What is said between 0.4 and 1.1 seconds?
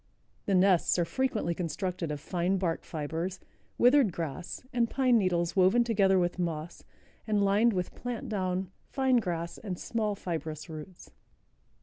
The nests are